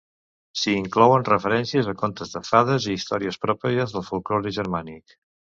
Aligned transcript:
S'hi 0.61 0.71
inclouen 0.77 1.25
referències 1.27 1.91
a 1.93 1.95
contes 2.01 2.33
de 2.37 2.43
fades 2.49 2.89
i 2.89 2.97
històries 3.01 3.39
pròpies 3.47 3.97
del 3.99 4.07
folklore 4.11 4.59
germànic. 4.61 5.19